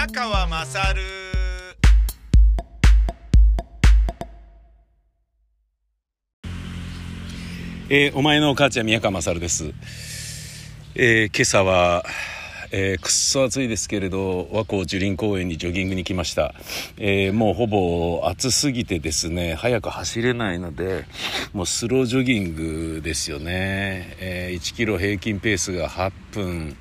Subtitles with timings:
[0.00, 1.02] 宮川まさる
[7.90, 9.74] えーお前の母ちゃん宮川勝です、
[10.94, 12.06] えー今朝は、
[12.72, 16.54] えーくっそ暑いですけれど和光樹林公園にジョギングに来ました、
[16.96, 21.04] えーもうほぼ暑すぎてですね早く走れないので
[21.52, 26.76] もうスロージョギングですよね、え1キロ平均ペースが8分。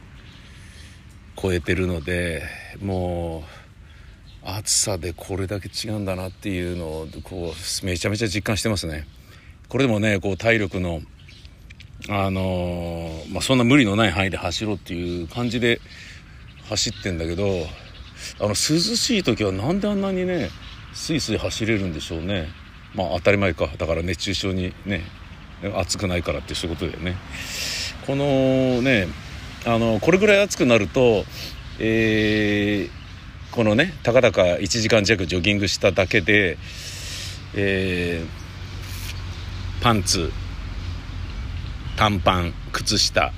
[1.41, 2.43] 超えてるので
[2.81, 3.43] も
[4.43, 9.05] う暑さでこれだけ違うんだなっていうのをこうめちゃめちゃ実感してますね。
[9.67, 11.01] これでもねこう体力の
[12.07, 15.81] あのーまあ、そんな無理のない範囲で走ろうっていう感じで
[16.69, 17.45] 走ってんだけど
[18.39, 20.49] あの涼しい時はなんであんなにね
[20.93, 22.47] スイスイ走れるんでしょうね。
[22.95, 23.67] まあ当たり前か。
[23.77, 25.03] だから熱中症にね
[25.75, 27.15] 暑くないからってそういうことだよね。
[28.07, 29.07] このね
[29.65, 31.25] あのこれぐらい暑くなると
[31.79, 32.99] えー
[33.51, 36.57] このねたかだか1時間弱ジョギングしただけで
[37.55, 40.31] えーパンツ
[41.97, 43.33] 短パン靴下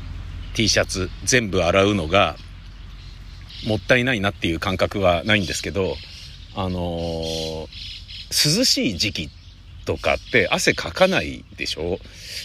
[0.54, 2.36] T シャツ全部洗うのが
[3.66, 5.95] もったいないなっていう感覚はないんですけど
[6.56, 7.67] あのー
[8.60, 9.30] 涼しい時期
[9.86, 12.00] とかって汗かかないでしょ？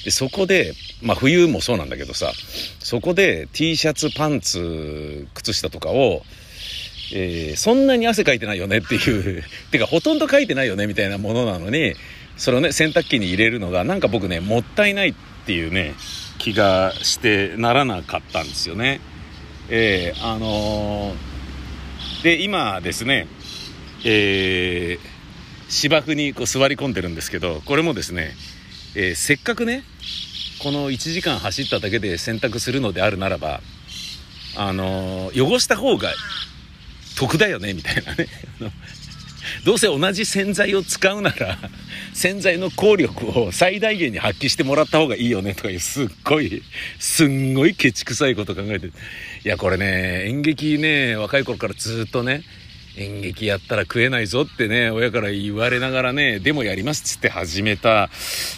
[0.05, 2.33] でそこでまあ冬もそうなんだけどさ
[2.81, 6.23] そこで T シャツパンツ靴下とかを
[7.13, 11.95] えーそんなに汗かいてないよねっていう てかほとんどかいてないよねみたいなものなのに
[12.37, 15.15] それをね洗濯機に入れるのがなんか僕ねもったいないっ
[15.47, 15.95] ていうね
[16.39, 19.01] 気がしてならなかったんですよね。
[19.69, 21.37] えーあのー
[22.23, 23.27] で今ですね、
[24.05, 25.16] えー
[25.69, 28.35] 芝生にこう座り込んでるんですけどこれもですね、
[28.95, 29.83] えーせっかくね
[30.63, 33.61] この1時間走っただけで洗濯するのであるならば
[34.57, 36.13] あのー汚した方が
[37.19, 38.29] 得だよねみたいなね。
[39.65, 41.57] どうせ同じ洗剤を使うなら
[42.13, 46.63] 洗剤の効力を最大限に発揮してもらった方がいいよねとかいうすっごい
[46.99, 48.89] すんごいケチくさいこと考えて。
[48.89, 48.91] い
[49.45, 52.43] やこれね演劇ね若い頃からずっとね
[52.97, 58.09] 演劇やったら食えないぞってね親から言われながらねでもやりますっつって始めた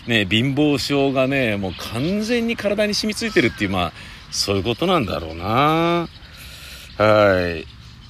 [0.06, 3.92] ね貧乏症がねもう完全に体に染みついてるっていうまあ
[4.30, 6.08] そういうことなんだろうな。
[6.98, 7.64] は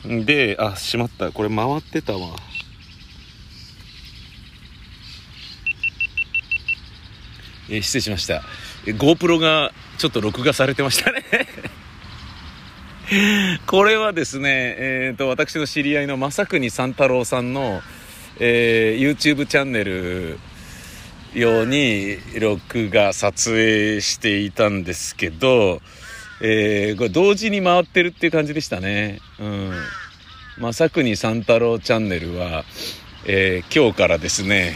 [0.05, 0.25] い。
[0.25, 1.31] であしまった。
[1.33, 2.37] これ回ってたわ。
[7.71, 8.43] え失礼しました。
[8.87, 11.25] GoPro がちょっと録画されてましたね。
[13.66, 17.80] これはですね、えー、と私の知り合いの正国三太郎さんの、
[18.38, 20.38] えー YouTube チャンネル
[21.32, 25.80] 用に録画撮影していたんですけど、
[26.42, 29.20] えーこれ同時に回ってるっていう感じでしたね。
[29.38, 30.72] うん。
[30.74, 32.66] 正国三太郎チャンネルは、
[33.24, 34.74] えー今日からですね、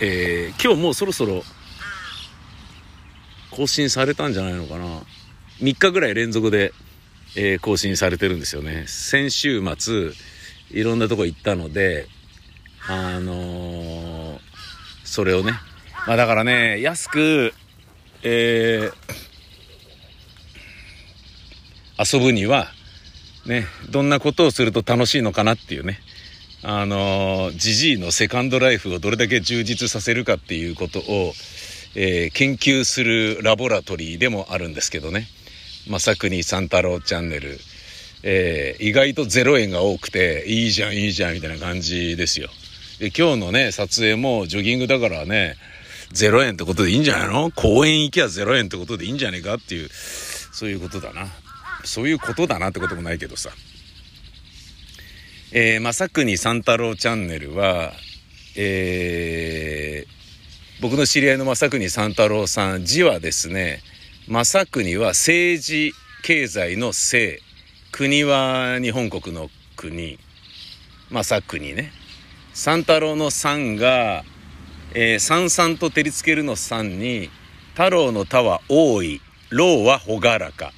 [0.00, 1.44] えー今日もうそろそろ
[3.50, 4.84] 更新されたんじゃないのかな。
[5.62, 6.74] 3日ぐらい連続で、
[7.36, 8.84] えー更新されてるんですよね。
[8.86, 10.12] 先週末、
[10.70, 12.06] いろんなとこ行ったので、
[12.88, 14.38] あのー
[15.04, 15.52] それをね、
[16.06, 17.52] まあだからね、安く、
[18.22, 19.20] えー
[22.02, 22.68] 遊ぶには、
[23.44, 25.98] ね、どんなことをすると楽しいのかなっていうね、
[26.62, 31.32] あのー、ジジイのセカンドライフをどれだけ充実させるかっていうことを、
[31.94, 35.26] えー研究するラボラトリーでもあるんですけどね。
[35.88, 37.58] 正国三太郎チャンネル。
[38.22, 42.48] えー意外と0円が多くて、いいじゃん、いいじゃん、みたいな感じですよ。
[42.98, 45.56] で、今日のね、撮影もジョギングだからね、
[46.12, 47.50] 0円ってことでいいんじゃないの？
[47.50, 51.28] 公園行きゃ0円ってことでいいんじゃねえかっていう、そういうことだな。
[51.84, 53.50] そういうことだなってこともないけどさ。
[55.52, 57.92] えー、正国三太郎チャンネルは、
[58.56, 60.20] えー
[60.80, 63.82] 僕の知り合いの正国三太郎さん字はですね
[64.30, 67.42] 正国は政治経済の政
[67.90, 70.20] 国は日本国の国。
[71.10, 71.90] 正国ね。
[72.54, 74.22] 三太郎の三が、
[74.94, 77.28] えー、三々と照りつけるの三に
[77.72, 79.20] 太郎の太は多い。
[79.48, 80.70] 老は朗らか。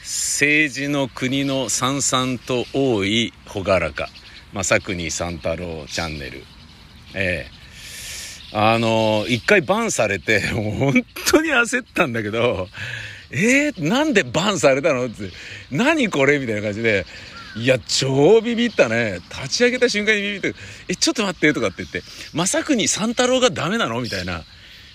[0.00, 4.08] 政治の国の三々と多い朗らか。
[4.54, 6.44] 正国三太郎チャンネル。
[7.14, 7.61] ええ
[8.52, 12.68] あの一回バンされて、 本当に焦ったんだけど、
[13.30, 15.30] えー、なんでバンされたのって、
[15.70, 17.06] 何これみたいな感じで、
[17.56, 19.20] いや、超ビビったね。
[19.30, 20.54] 立ち上げた瞬間にビビって、
[20.88, 22.02] え、ちょっと待って、とかって言って、
[22.34, 24.44] 正国三太郎がダメなのみたいな。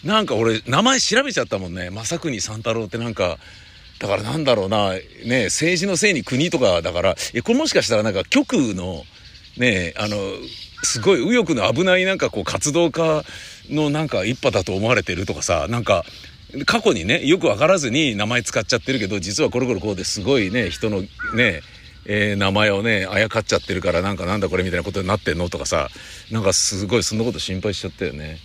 [0.03, 1.89] なんか俺、名前調べちゃったもんね。
[1.92, 3.38] 正国三太郎ってなんか、
[4.00, 4.94] だからなんだろうな、
[5.25, 9.03] ね、政治のせいに国とかだから、え、これもしかしたらなんか極右の、
[9.57, 10.18] ね、あの、
[10.83, 13.24] すごい右翼の危ないなんかこう活動家
[13.69, 16.06] のなんか一派だと思われてるとかさ、なんか、
[16.65, 21.01] 過去にね、よくわからずに名前使っちゃってるけど、実はこれこれこうですごいね、人の
[21.35, 21.62] ね、
[22.06, 25.89] えー、名前をね、あやかっちゃってるからなんかなんだこれみたいなことになってんのとかさ、
[26.31, 28.38] なんかすごいそんなこと心配しちゃったよね。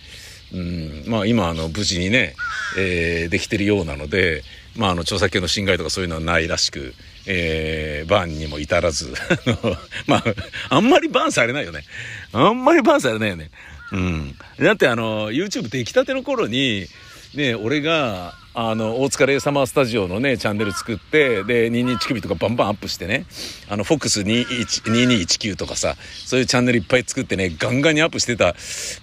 [0.53, 2.35] うん、まあ今あの無事にね、
[2.77, 4.43] えー、できてるようなので、
[4.75, 6.93] まああの著作権の侵害とかそういうのはないらしく、
[7.25, 9.13] えー、バンにも至らず、
[10.07, 10.23] まあ、
[10.69, 11.83] あんまりバンされないよね。
[12.31, 13.49] あんまりバンされないよね。
[13.91, 14.35] うん。
[14.59, 16.87] だってあの、YouTube 出来たての頃に、
[17.33, 23.25] ね、俺が、あの、大塚レイサマースタジオのね、チャンネル作って、で、22首とかバンバンアップしてね、
[23.67, 25.95] あの、FOX2219 とかさ、
[26.25, 28.53] そういうチャンネルいっぱい作ってね、ガンガンにアップしてた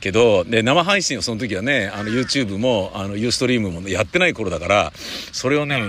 [0.00, 4.93] けど、で、生配信をその時はね、あの、YouTube も、あの、Ustream もやってない頃だから、
[5.32, 5.82] それをね、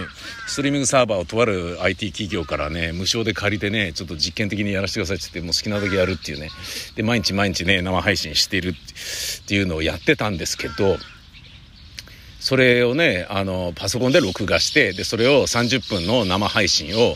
[0.47, 6.49] ストリーミングサーバーをとある IT 企業からね、無償で借りてね、ちょっと実験的にやらせてくださいって言って、もう好きな時やるっていうね、
[6.95, 10.97] で、毎日毎日ね、生配信してるっていうのをやってたんですけど、
[12.41, 17.13] それをね、あの、パソコンで録画して、で、それを30分の生配信を、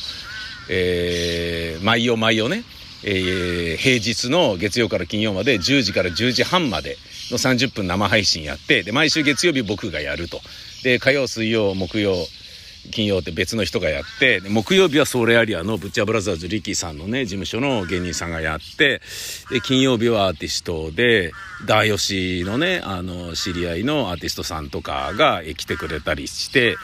[0.69, 2.63] えー、毎夜毎夜ね、
[3.03, 6.97] えー、平日の月曜から金曜まで10時から10時半まで
[7.31, 10.41] の30分生配信やって、で、毎週月曜日僕がやると。
[10.83, 12.13] で、火曜、水曜、木曜、
[12.91, 19.01] 金曜って別の人がやって木曜日はソーレアリアのブッチャブラザーズリキさんのね事務所の芸人さんがやって
[19.51, 21.31] で金曜日はアーティストで
[21.65, 26.77] ダヨシのねあの知り合いのアーティストさんとかが来てくれたりして、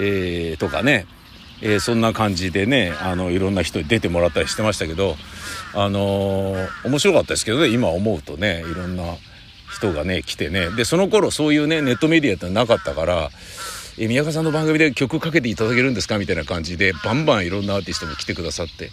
[0.00, 1.06] えー、とかね。
[1.62, 5.14] えー、そんな感じでねあのいろんな人に出てもらったりしてましたけど
[5.72, 9.04] あのー、面白かったですけどね今思うとねいろんな
[9.74, 10.70] 人がね来てね。
[10.70, 13.30] でその頃そういうねネットメディアってなかったから
[13.98, 16.18] え宮川さんの番組で曲かけていただけるんですか？
[16.18, 18.90] みたいな感じでバンバンいろんなアーティストも来てくださって。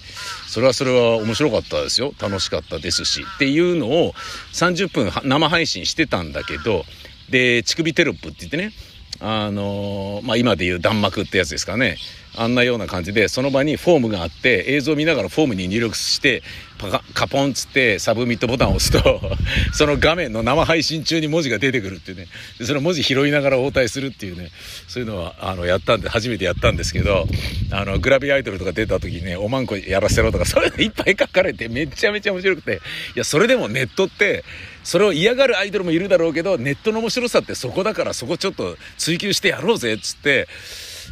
[0.47, 2.13] それはそれは面白かったですよ。
[2.19, 3.25] 楽しかったですし。
[3.35, 4.13] っていうのを
[4.53, 6.85] 30分生配信してたんだけど
[7.29, 8.71] で乳首テロップって言ってね。
[9.19, 11.97] あのー、まあ今でいう弾幕ってやつですかね。
[12.35, 16.43] あんなような感じでその場にフォームがあって映像を見ながらフォームに入力して
[16.77, 19.21] パカカポンっつってサブミットボタンを押すと
[19.73, 22.27] その画面の生配信中に文字が出てくるっていうね。
[22.57, 24.49] でその文字拾いながら応対するっていうね。
[24.87, 27.27] そういうのはあのやったんで初めてやったんですけど
[27.69, 32.81] あのグラビアアイドルとか出た時にねおまんこやらせろとか そういうのいっぱい書かれてめちゃめちゃ面白くて。
[33.15, 34.43] いやそれでもネットって
[34.83, 40.47] それを嫌がるアイドルもいるだろうけどネットの面白さってそこだからそこちょっと追求してやろうぜっつって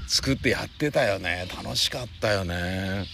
[0.10, 1.48] 作ってやってたよね。
[1.56, 3.06] 楽しかったよね。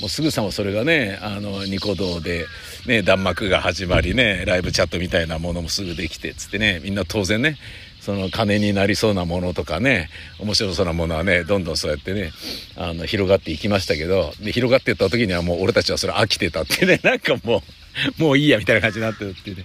[0.00, 2.46] もうすぐさまそれがねあのニコ動で
[2.86, 7.56] ね弾幕が始まりねライブチャットみたいなものもすぐできてっつってねみんな当然ね
[8.00, 10.08] その金になりそうなものとかね
[10.40, 12.32] 面白そうなものはねどんどんそうやってね
[12.76, 17.60] あの広がっていきましたけどで広がっていった時にはもう俺たちはそれ飽きてたってねなんかもう
[18.18, 19.64] もういいやみたいな感じになってるっていうね、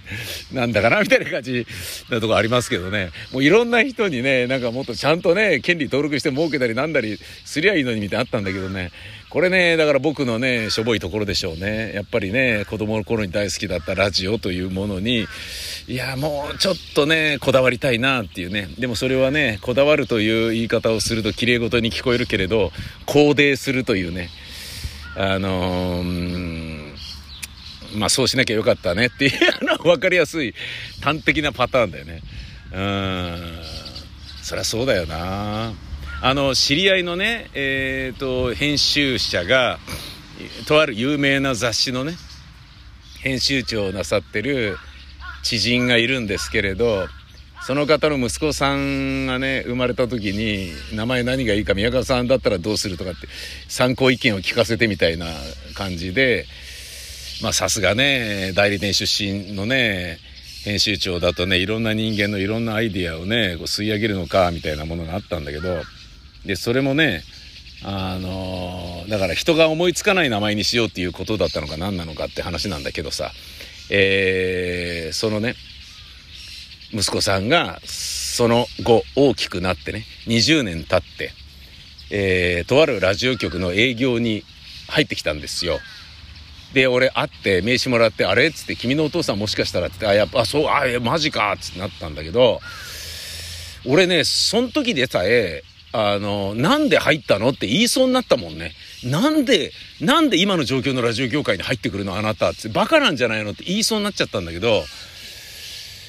[0.52, 1.66] なんだかなみたいな感じ
[2.08, 8.90] なとこありますけどね、もういろんな人にね、なんかもっとちゃんとね、権利登録して儲けたりなんだりすりゃいいのにみたいなあったんだけどね、
[9.30, 11.92] これね、だから僕のね、しょぼいところでしょうね。
[11.94, 15.26] やっぱりね、子供の頃に大好きだったラジオというものに、
[15.86, 18.68] いや、もうちょっとね、こだわりたいなっていうね。
[18.78, 22.72] でもそれはね、こだわるという言い方をすると綺麗事に聞こえるけれど、
[23.06, 24.30] 肯定するというね、
[25.16, 26.69] あのー
[27.94, 30.54] まあそうしなきゃよかったねっていうの分かりやすい
[31.00, 32.22] 端的なパターンだよね。
[32.72, 33.62] うん。
[34.42, 35.72] そりゃそうだよな。
[36.22, 39.78] あの知り合いのねえっ、ー、と編集者が
[40.66, 42.14] とある有名な雑誌のね
[43.20, 44.76] 編集長をなさってる
[45.42, 47.06] 知人がいるんですけれど
[47.62, 53.26] その方の息子さんがね生まれた時に名前何がいいか宮川さんだったらどうするとかって
[53.68, 55.26] 参考意見を聞かせてみたいな
[55.74, 56.46] 感じで
[57.42, 60.18] まあさすがね、代理店出身のね、
[60.64, 65.82] 編集長だとね、いろんな人間のいろんなアイディアをね、こう吸い上げるのか、みたいなものがあったんだけど、
[66.44, 67.22] で、それもね、
[67.82, 73.32] あのだから人が思いつかない名前にしようっていうことだったのか何なのかって話なんだけどさ、
[73.90, 75.54] えー、そのね、
[76.92, 81.32] 息子さんがその後大きくなってね、20年経って、
[82.10, 84.44] えー、とあるラジオ局の営業に
[84.88, 85.78] 入ってきたんですよ。
[86.72, 88.46] で、俺会って名刺もらって、あれ？
[88.46, 92.60] っつって、君のお父さんもしかしたらって、あ、やっぱ、そう、あ、マジかっつってなったんだけど、
[93.86, 98.72] 俺ね、その時でさえ、あの、なんで入ったのって言いそうになったもんね。
[99.02, 104.84] なんで、なんで今の状況のラジオ業界に入ってくるのあなたって、バカなんじゃないのって言いそうになっちゃったんだけど、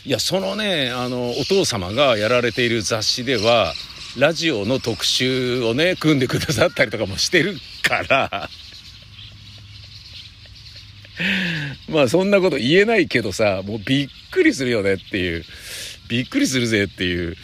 [0.06, 3.74] いや、そのね、あの、お父様がやられている雑誌では、
[4.18, 8.50] ラジオの特集をね、組んでくださったりとかもしてるから、
[11.91, 15.43] まあそんなこと言えないけどさ、もうびっくりするよねっていう、
[16.10, 17.36] びっくりするぜっていう、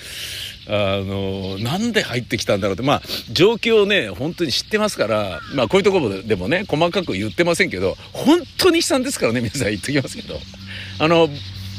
[0.69, 3.01] あの、なんで入ってきたんだろうって、まあ、
[3.31, 10.39] 状況をね、本当に知ってますから、まあ、こういうところでもね、細かく言ってませんけど、本当に悲惨ですからね、皆さん言っときますけど。
[10.99, 11.29] あの、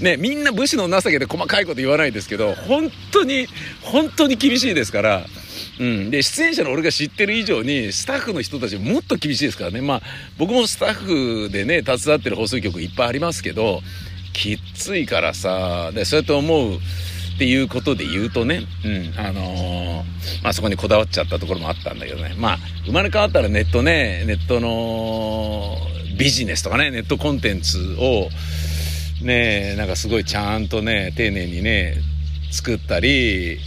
[0.00, 3.46] ね、みんな武士の情けで細かいこと言わないですけど、本当に、
[3.82, 5.26] 本当に厳しいですから、
[5.80, 6.10] うん。
[6.10, 9.80] で、出演者の俺が知ってる以上に、スタッフの人たちもっと厳しいですからね。
[9.80, 10.02] まあ、
[10.36, 13.82] 僕もスタッフでね、携わってる放送局いっぱいありますけど、
[14.32, 16.78] きついからさ、で、そうやって思うっ
[17.38, 22.34] ていうことで言うとね、うん、あのー、まあそこにこだわっちゃったところもあったんだけどね。
[22.36, 25.76] まあ、生まれ変わったらネットね、ネットの
[26.18, 28.28] ビジネスとかね、ネットコンテンツを、
[29.22, 31.94] ね、なんかすごいちゃんとね、丁寧にね、
[32.50, 33.58] 作ったり、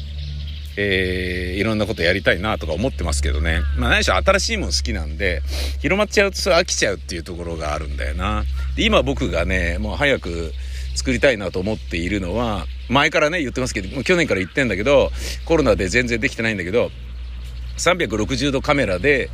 [0.78, 3.62] えー、いろんなことやりたいなとか思ってますけどね。
[3.78, 5.42] まあ何しろ新しいもの好きなんで、
[5.82, 8.44] 広まっちゃうとそれ飽きちゃうっていうところがあるんだよな。
[8.75, 10.54] で今僕がね、もう早く
[10.96, 15.12] 作りたいなと思っているのは、前からね、言ってますけど、去年から言ってんだけど、
[15.46, 16.92] コロナで全然できてないんだけど、
[17.78, 19.30] 360度カメラで、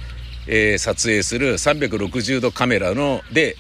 [0.48, 3.58] えー、撮影する360度カメラの、で、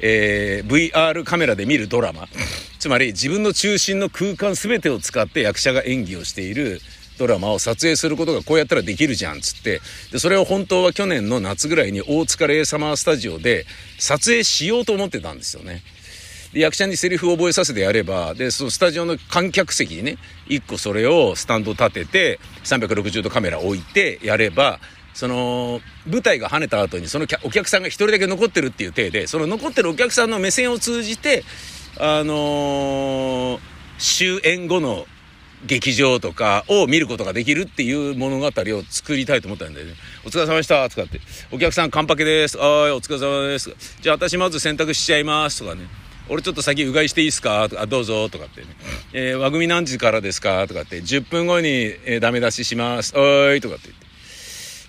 [0.00, 2.28] えー、VR カメラで見るドラマ。
[2.78, 6.80] つまり自分の中心の空間全てを使って役者が演技をしている
[7.18, 9.80] ドラマを撮影することがこうやったらできるじゃんっつって、
[10.12, 13.66] で、それを本当は去年の夏ぐらいに大塚レイサマースタジオで
[13.98, 15.82] 撮影しようと思ってたんですよね。
[16.52, 20.16] で、役者にセリフを覚えさせてやれば、で、そのスタジオの観客席にね、
[20.48, 24.78] 一個それをスタンド立てて、360度カメラ置いてやれば、
[25.14, 31.44] その、舞台が跳ねた後にそのお客さんが一人だけ残ってるっていう体で、その残ってるお客さんの目線を通じて、
[31.98, 33.60] あのー、
[33.98, 35.06] 終演後の
[35.66, 39.94] 劇場とかを見ることができるっていう物語を作りたいと思ったんだよね。
[40.24, 41.20] お疲れ様でしたとかって。
[41.50, 42.58] お客さん、カンパケです。
[42.60, 43.74] あーい、お疲れ様です。
[44.00, 45.82] じゃあ私まず洗濯しちゃいますとかね。
[46.28, 47.68] 俺ちょっと先うがいしていいですか？
[47.68, 48.66] とか、どうぞとかってね。
[49.12, 50.66] えー、和組何時からですか？
[50.66, 53.14] とかって、10分後に、えー、ダメ出しします。
[53.16, 54.04] おーいとかって言って。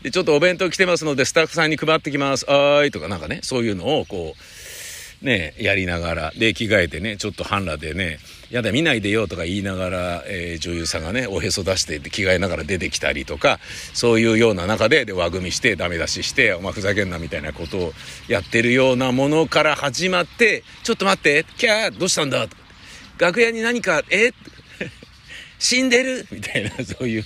[0.04, 2.46] で、ちょっとお弁当来てますので、スタッフさんに配ってきます。
[2.48, 4.42] おーいとかなんかね、そういうのをこう、
[5.26, 8.20] ね、やりながら、で、着替えてね、ちょっと半裸でね、
[8.52, 13.60] やだ見ないでよとか言いながら、えー、女優さんがね、おへそ出して着替えながら出てきたりとか、
[13.94, 17.94] そういうような中で、で、輪組みしてダメ出しして、お前ふざけんなみたいなことを
[18.28, 22.48] やってるようなものから始まって、ちょっと待って、キャーどうしたんだ
[23.18, 24.32] 楽屋に何か、え
[25.58, 26.28] 死んでる？
[26.32, 27.24] みたいな、そういう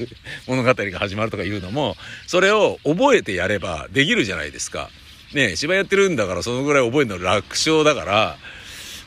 [0.48, 4.90] 物語が始まるとかいうのも、それを覚えてやればできるじゃないですか。
[5.34, 8.38] ね芝居やってるんだから、そのぐらい覚えるの楽勝だから、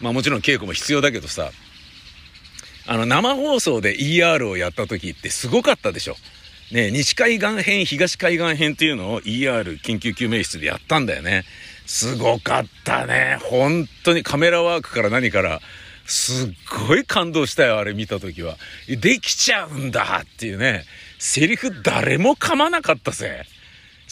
[0.01, 1.51] まあもちろん稽古も必要だけどさ、
[2.87, 6.17] あの、生放送で ER をやった時ってすごかったでしょ。
[6.73, 11.45] ね、西海岸編、東海岸編っていうのを ER 緊急救命室でやったんだよね。
[11.87, 13.39] すごかったね。
[13.43, 15.61] 本当にカメラワークから何から、
[16.07, 16.53] すっ
[16.89, 18.57] ごい感動したよ、あれ見た時は。
[18.89, 20.85] できちゃうんだっていうね。
[21.19, 23.45] セリフ誰も噛まなかったぜ。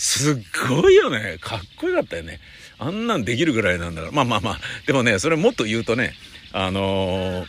[0.03, 1.37] すっごいよね。
[1.43, 2.41] かっこよかったよね。
[2.79, 4.13] あんなんできるぐらいなんだから。
[4.13, 4.59] まあまあまあ。
[4.87, 6.15] でもね、それもっと言うとね、
[6.53, 7.47] あのー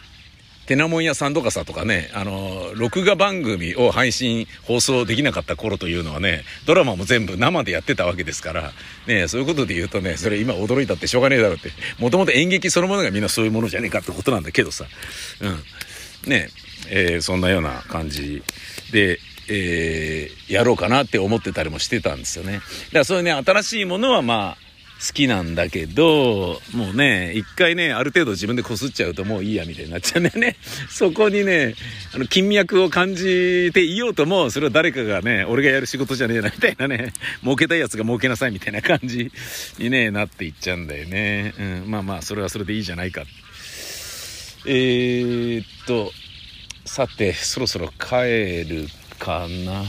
[0.68, 8.72] テナモンやサンドカサとかね、あの、録画番組を配信、放送できなかった頃というのはね、ドラマも全部生でやってたわけですから、
[9.08, 14.86] ね、そういうことで言うとね、それ今驚いたってしょうがねえだろって、もともと演劇そのものがみんなそういうものじゃねえかってことなんだけどさ、
[15.42, 16.30] うん。
[16.30, 16.50] ね、
[16.90, 18.44] えー、そんなような感じ
[18.92, 22.54] で、えー、やろうかなって思ってたりもしてたんですよね。
[22.54, 22.66] だか
[23.00, 24.72] らそういうね、新しいものはまあ、
[25.02, 30.58] 好きなんだけど、もうね、一回ね、ある程度自分で擦っちゃうともういいやみたいになっちゃうんだよね。
[30.92, 31.74] そこにね、
[32.14, 39.32] あの、金脈を感じていようとも、それは誰かがね、俺がやる仕事じゃねえな、みたいなね、 儲けたいやつが儲けなさいみたいな感じ
[39.80, 41.56] にね、なっていっちゃうんだよね。
[41.58, 43.24] うん、まあまあ、それはそれでいいじゃないか。
[44.68, 46.14] えー、っと、
[46.86, 48.88] さて、そろそろ帰る
[49.22, 49.84] かな。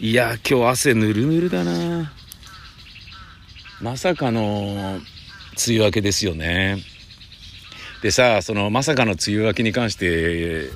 [0.00, 2.10] いや、今日汗ぬるぬるだな。
[3.82, 5.00] まさかの
[5.66, 6.82] 梅雨明けですよね。
[8.00, 10.70] でさ、そのまさかの梅雨明けに関して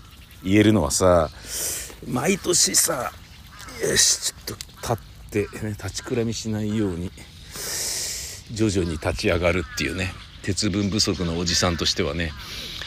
[0.44, 1.30] 言えるのはさ、
[2.06, 3.10] 毎年さ、
[3.82, 7.10] よし、ちょっと立って、ね、立ちくらみしないように、
[8.50, 10.12] 徐々に立ち上がるっていうね、
[10.42, 12.32] 鉄分不足のおじさんとしてはね、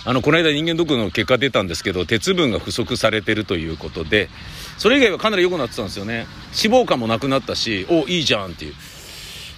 [0.08, 4.30] あの、この間人間ドックの結果出たんですけど、鉄分が不足されてるということで、
[4.78, 6.28] それ以外はかなり良くなってたんですよね。
[6.64, 8.74] 脂肪肝もなくなったし、お、いいじゃんっていう。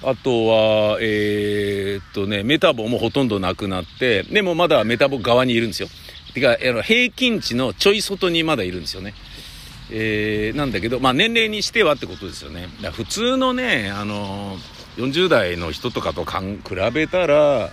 [0.03, 5.89] あとは、えー、っとね、メタボもほとんどなくなって、でもまだメタボ側にいるんですよ。
[6.33, 9.15] てか、平均値のちょい外にまだいるんですよね。
[9.89, 12.67] えー、なんだけど、まあ年齢にしてはってことですよね。
[12.81, 17.71] だ普通のね、あのー、40代の人とかとかん比べたら、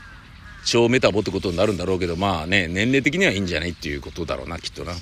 [0.64, 4.94] 超メタボってことになるんだろうけど、まあね、年齢的にはいいんじゃないっていうことだろうな、きっとな。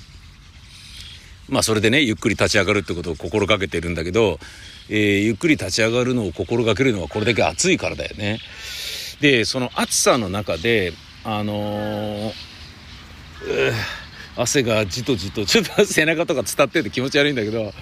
[1.49, 4.39] まあそれでね、ゆっくり立ち上がるってことを心がけてるんだけど、
[4.89, 8.39] えー、ゆっくり立ち上がるのを心がけるのはこれだけ暑いからだよね。
[9.21, 12.33] で、その暑さの中で、あのー、
[14.35, 17.73] 汗がじとじと、ちょっと背中とか伝ってて気持ち悪いんだけど、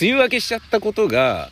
[0.00, 1.50] 梅雨明けしちゃったことが、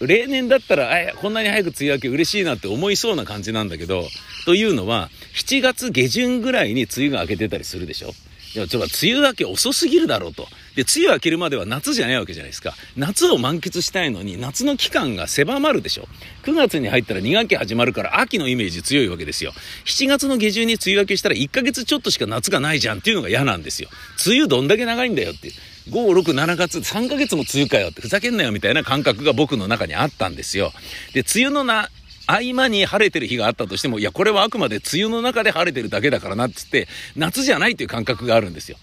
[0.00, 4.06] 例年だったら、あこんなに早く梅雨明け嬉しいなって思いそうな感じなんだけど、
[4.46, 8.14] というのは、7月下旬ぐらいに梅雨が明けてたりするでしょ
[8.54, 10.48] いや、ちょっと梅雨明け遅すぎるだろうと。
[10.74, 12.74] で、梅雨明けるまでは夏じゃないわけじゃないですか。
[12.96, 16.08] 夏を満喫したいのに、夏の期間が狭まるでしょ。
[16.44, 19.52] 9月に入ったら2学期始まるから秋のイメージ強いわけですよ。
[19.84, 23.88] 7月の下旬に梅雨明けしたら1ヶ月ちょっとしか夏がないじゃんっていうのが嫌なんですよ。
[24.26, 25.54] 梅雨どんだけ長いんだよっていう。
[25.90, 30.72] 5、6、7月、3ヶ月も梅雨かよってふざけんなよみたいな感覚が僕の中にあったんですよ。
[31.12, 31.90] で、梅雨のな、
[32.28, 38.76] 合間に晴れてる日があったとしても、いや、これはあくまで梅雨の中で晴れてるだけだからなって言って、夏じゃないという感覚があるんですよ。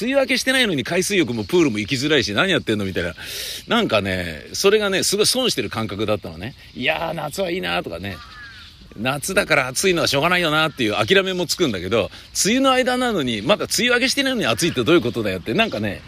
[0.00, 3.14] 梅雨明けしてないのに海水浴もプールも行きづらいし、何やってんのみたいな。
[3.68, 6.54] なんかね、それがね、すごい損してる感覚だったのね。
[6.74, 8.16] いやー、夏はいいなとかね。
[8.96, 12.10] 夏だから暑いのはしょうがないよなっていう諦めもつくんだけど、
[12.44, 16.00] 梅雨の間なのに、まだ梅雨明けしてないのに暑いってどういうことだよって、なんかね、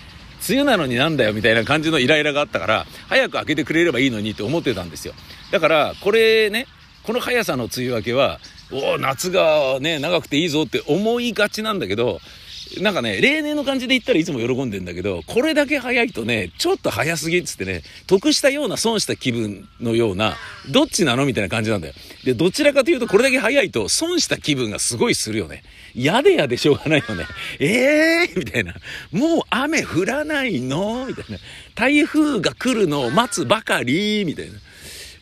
[0.48, 5.14] 梅雨なのになんだよみたいな感じのイライラがあったから、早く開けてくれればいいのにって思ってたんですよ。
[5.50, 6.66] だから、これね、
[7.02, 8.40] この速さの梅雨明けは、
[8.72, 12.20] おお、夏がね、長くていいぞって思いがちなんだけど、
[12.80, 20.36] なんかね、例年の感じで言ったらいつも喜んでんだけど、これだけ早いとね、ちょっと早すぎっつってね、得したような損した気分のような、
[20.70, 21.94] どっちなのみたいな感じなんだよ。
[22.24, 25.62] で、どちらかというとこれだけ早いと損した気分がすごいするよね。
[25.94, 27.24] やでやでしょうがないよね。
[27.58, 28.74] えーみたいな。
[29.12, 31.06] もう雨降らないの？
[31.06, 31.38] みたいな。
[31.74, 34.24] 台風が来るのを待つばかり？
[34.26, 34.58] みたいな。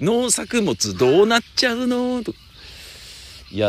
[0.00, 2.24] 農作物どうなっちゃうの？
[2.24, 2.34] と。
[3.52, 3.68] いや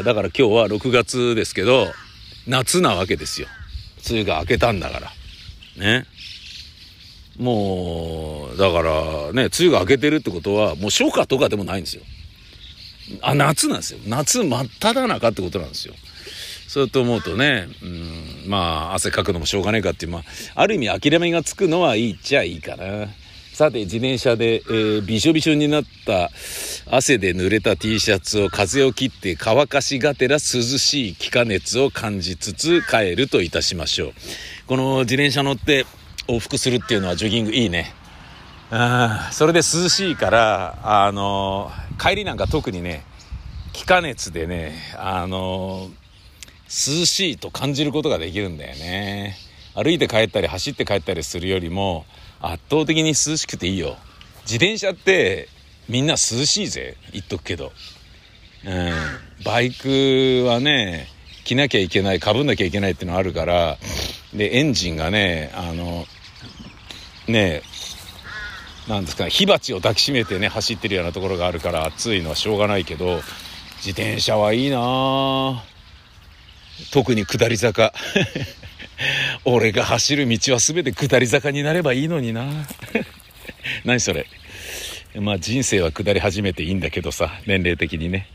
[0.00, 1.88] ー、だから今日は6月ですけど、
[2.46, 3.48] 夏なわけですよ。
[4.08, 5.12] 梅雨が明けたんだから。
[5.76, 6.06] ね。
[7.38, 8.92] もう、だから
[9.32, 12.02] ね、梅雨が明けてるってことは、もう初夏とかでもないんですよ。
[13.22, 14.00] あ、夏なんですよ。
[14.06, 15.94] 夏真っ只中ってことなんですよ。
[16.68, 20.22] そうと思うとね、うん、まあ、汗かくのもしょうがないかっていう、まあ、
[20.54, 23.08] ある意味諦めがつくのはいいっちゃいいかな。
[23.56, 26.28] さて、自転車で、えー、びしょびしょになった
[26.94, 34.12] 汗で濡れた T シャツを風を切って乾かしがてら涼しい気化熱を感じつつ帰るといたしましょう。
[34.66, 35.86] この自転車乗って
[36.28, 37.94] 往復するっていうのはジョギングいいね。
[38.70, 43.04] あそれで涼しいから、あの帰りなんか特にね、
[43.72, 45.88] 気化熱でね、あの
[46.66, 49.34] 涼しいと感じることができるんだよね。
[49.74, 52.04] 歩いて帰ったり走って帰ったりするよりも、
[52.52, 53.96] 圧倒的に涼しくていいよ。
[54.42, 55.48] 自転車って
[55.88, 56.96] みんな涼しいぜ。
[57.12, 57.72] 言っとくけど。
[58.64, 58.92] うん。
[59.44, 61.08] バイクはね
[61.44, 63.78] 着なきゃいけないかぶんなきゃいけないっていうのあるから。
[64.34, 66.04] でエンジンがねあの
[67.26, 67.62] ね
[68.88, 73.20] なんですか火鉢を抱きしめてね走ってるようなところがあるから暑いのはしょうがないけど
[73.78, 75.62] 自転車はいいな
[76.92, 77.92] 特に下り坂。
[79.48, 82.66] 俺が走る道は全て下り坂になればいいのにな。
[83.86, 84.26] 何それ。
[85.14, 88.26] まあ人生は下り始めていいんだけどさ年齢的にね。